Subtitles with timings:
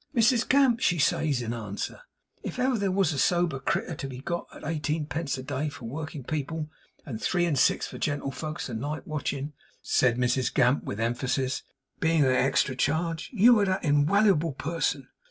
[0.15, 2.01] "Mrs Gamp," she says, in answer,
[2.41, 5.69] "if ever there was a sober creetur to be got at eighteen pence a day
[5.69, 6.71] for working people,
[7.05, 9.53] and three and six for gentlefolks night watching,"'
[9.83, 11.61] said Mrs Gamp with emphasis,
[11.99, 15.07] '"being a extra charge you are that inwallable person."